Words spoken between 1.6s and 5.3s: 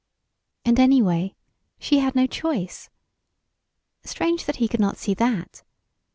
she had no choice. Strange that he could not see